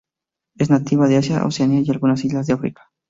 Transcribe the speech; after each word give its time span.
Es 0.57 0.71
nativa 0.71 1.07
de 1.07 1.17
Asia, 1.17 1.45
Oceania 1.45 1.81
y 1.85 1.91
algunas 1.91 2.25
islas 2.25 2.47
de 2.47 2.53
África. 2.53 2.89